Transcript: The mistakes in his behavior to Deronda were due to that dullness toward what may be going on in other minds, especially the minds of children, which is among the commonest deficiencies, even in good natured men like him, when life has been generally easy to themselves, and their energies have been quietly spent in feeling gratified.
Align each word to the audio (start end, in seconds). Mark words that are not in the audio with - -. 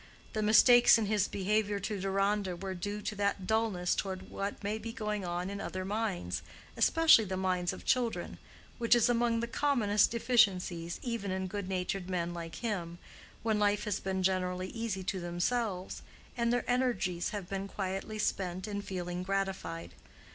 The 0.33 0.41
mistakes 0.41 0.97
in 0.97 1.05
his 1.05 1.27
behavior 1.27 1.79
to 1.81 1.99
Deronda 1.99 2.55
were 2.55 2.73
due 2.73 3.03
to 3.03 3.13
that 3.17 3.45
dullness 3.45 3.93
toward 3.93 4.31
what 4.31 4.63
may 4.63 4.79
be 4.79 4.91
going 4.91 5.23
on 5.23 5.47
in 5.51 5.61
other 5.61 5.85
minds, 5.85 6.41
especially 6.75 7.25
the 7.25 7.37
minds 7.37 7.71
of 7.71 7.85
children, 7.85 8.39
which 8.79 8.95
is 8.95 9.09
among 9.09 9.41
the 9.41 9.45
commonest 9.47 10.09
deficiencies, 10.09 10.99
even 11.03 11.29
in 11.29 11.45
good 11.45 11.69
natured 11.69 12.09
men 12.09 12.33
like 12.33 12.55
him, 12.65 12.97
when 13.43 13.59
life 13.59 13.83
has 13.83 13.99
been 13.99 14.23
generally 14.23 14.69
easy 14.69 15.03
to 15.03 15.19
themselves, 15.19 16.01
and 16.35 16.51
their 16.51 16.65
energies 16.67 17.29
have 17.29 17.47
been 17.47 17.67
quietly 17.67 18.17
spent 18.17 18.67
in 18.67 18.81
feeling 18.81 19.21
gratified. 19.21 19.91